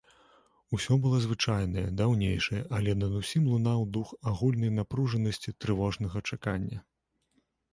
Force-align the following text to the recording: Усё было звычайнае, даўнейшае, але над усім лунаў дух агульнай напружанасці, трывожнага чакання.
Усё 0.75 0.93
было 1.01 1.17
звычайнае, 1.25 1.83
даўнейшае, 1.99 2.61
але 2.79 2.95
над 3.01 3.11
усім 3.21 3.43
лунаў 3.53 3.85
дух 3.99 4.15
агульнай 4.33 4.75
напружанасці, 4.79 5.57
трывожнага 5.63 6.17
чакання. 6.33 6.77